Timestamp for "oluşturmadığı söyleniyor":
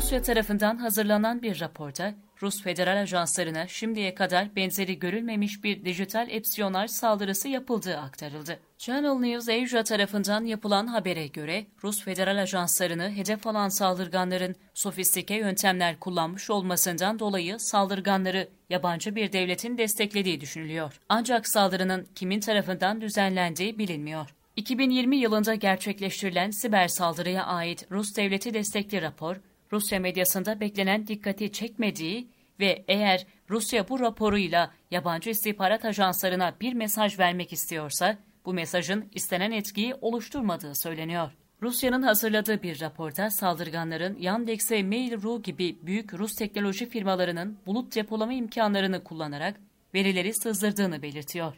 39.94-41.32